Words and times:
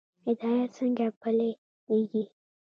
هدایت 0.25 0.69
څنګه 0.79 1.05
پلی 1.21 1.51
کیږي؟ 1.85 2.23